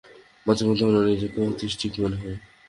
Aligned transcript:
মাঝেমধ্যে 0.45 0.83
আমার 0.85 1.03
নিজেকেই 1.09 1.47
অটিস্টিক 1.51 1.93
মনে 2.03 2.17
হয়। 2.21 2.37